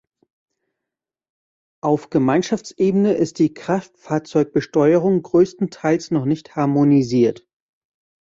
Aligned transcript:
Auf 1.83 2.09
Gemeinschaftsebene 2.09 3.13
ist 3.13 3.37
die 3.37 3.53
Kraftfahrzeugbesteuerung 3.53 5.21
größtenteils 5.21 6.09
noch 6.09 6.25
nicht 6.25 6.55
harmonisiert. 6.55 7.47